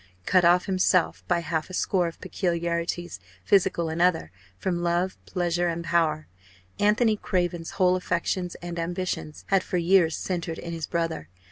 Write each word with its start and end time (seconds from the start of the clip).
Cut 0.25 0.43
off 0.43 0.65
himself, 0.65 1.23
by 1.27 1.41
half 1.41 1.69
a 1.69 1.75
score 1.75 2.07
of 2.07 2.19
peculiarities, 2.19 3.19
physical 3.45 3.87
and 3.87 4.01
other, 4.01 4.31
from 4.57 4.81
love, 4.81 5.15
pleasure, 5.27 5.67
and 5.67 5.83
power, 5.85 6.25
Anthony 6.79 7.15
Craven's 7.17 7.69
whole 7.77 7.95
affections 7.95 8.55
and 8.63 8.79
ambitions 8.79 9.43
had 9.49 9.61
for 9.61 9.77
years 9.77 10.17
centred 10.17 10.57
in 10.57 10.73
his 10.73 10.87
brother. 10.87 11.29